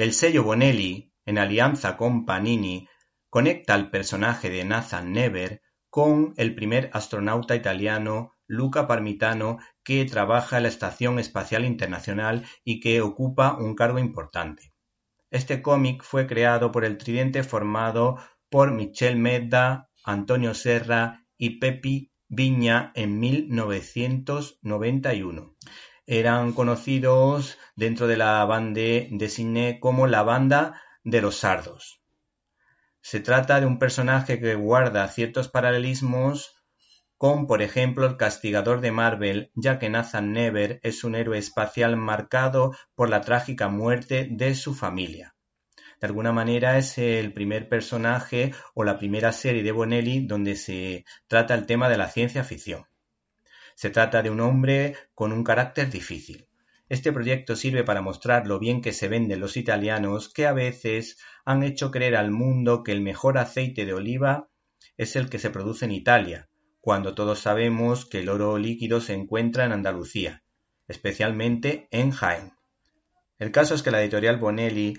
[0.00, 2.88] El sello Bonelli, en alianza con Panini,
[3.28, 10.56] conecta al personaje de Nathan Never con el primer astronauta italiano Luca Parmitano que trabaja
[10.56, 14.72] en la Estación Espacial Internacional y que ocupa un cargo importante.
[15.30, 18.16] Este cómic fue creado por el tridente formado
[18.48, 25.56] por Michel Medda, Antonio Serra y Pepi Viña en 1991.
[26.06, 32.00] Eran conocidos dentro de la banda de cine como la banda de los sardos.
[33.00, 36.54] Se trata de un personaje que guarda ciertos paralelismos
[37.16, 41.96] con, por ejemplo, el castigador de Marvel, ya que Nathan Never es un héroe espacial
[41.96, 45.34] marcado por la trágica muerte de su familia.
[46.00, 51.04] De alguna manera es el primer personaje o la primera serie de Bonelli donde se
[51.26, 52.86] trata el tema de la ciencia ficción.
[53.80, 56.46] Se trata de un hombre con un carácter difícil.
[56.90, 61.16] Este proyecto sirve para mostrar lo bien que se venden los italianos que a veces
[61.46, 64.50] han hecho creer al mundo que el mejor aceite de oliva
[64.98, 66.50] es el que se produce en Italia,
[66.82, 70.42] cuando todos sabemos que el oro líquido se encuentra en Andalucía,
[70.86, 72.52] especialmente en Jaén.
[73.38, 74.92] El caso es que la editorial Bonelli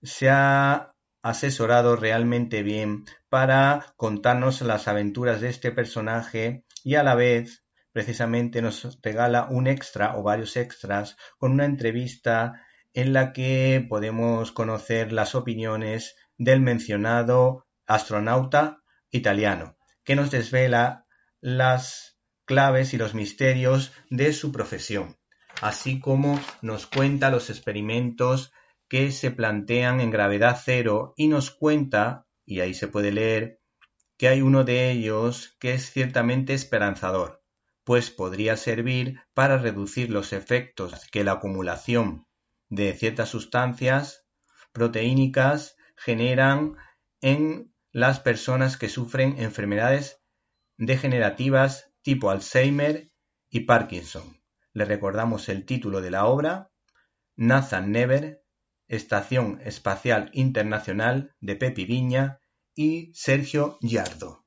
[0.00, 7.16] se ha asesorado realmente bien para contarnos las aventuras de este personaje y a la
[7.16, 7.64] vez
[7.98, 14.52] precisamente nos regala un extra o varios extras con una entrevista en la que podemos
[14.52, 21.06] conocer las opiniones del mencionado astronauta italiano, que nos desvela
[21.40, 25.16] las claves y los misterios de su profesión,
[25.60, 28.52] así como nos cuenta los experimentos
[28.86, 33.58] que se plantean en gravedad cero y nos cuenta, y ahí se puede leer,
[34.16, 37.37] que hay uno de ellos que es ciertamente esperanzador,
[37.88, 42.26] pues podría servir para reducir los efectos que la acumulación
[42.68, 44.26] de ciertas sustancias
[44.72, 46.76] proteínicas generan
[47.22, 50.20] en las personas que sufren enfermedades
[50.76, 53.10] degenerativas tipo Alzheimer
[53.48, 54.38] y Parkinson.
[54.74, 56.70] Le recordamos el título de la obra,
[57.36, 58.44] Nathan Never,
[58.86, 62.38] Estación Espacial Internacional de Pepi Viña
[62.74, 64.44] y Sergio Yardo.